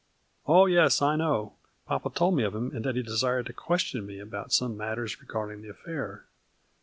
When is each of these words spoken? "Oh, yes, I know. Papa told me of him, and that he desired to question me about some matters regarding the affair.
"Oh, 0.47 0.65
yes, 0.65 0.99
I 1.03 1.15
know. 1.15 1.57
Papa 1.85 2.09
told 2.09 2.35
me 2.35 2.41
of 2.41 2.55
him, 2.55 2.75
and 2.75 2.83
that 2.83 2.95
he 2.95 3.03
desired 3.03 3.45
to 3.45 3.53
question 3.53 4.03
me 4.07 4.17
about 4.17 4.51
some 4.51 4.75
matters 4.75 5.21
regarding 5.21 5.61
the 5.61 5.69
affair. 5.69 6.25